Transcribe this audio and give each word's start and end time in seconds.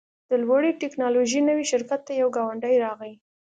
د 0.29 0.31
لوړې 0.43 0.71
ټیکنالوژۍ 0.81 1.41
نوي 1.49 1.65
شرکت 1.71 2.01
ته 2.07 2.11
یو 2.21 2.29
ګاونډی 2.37 2.75
راغی 2.85 3.13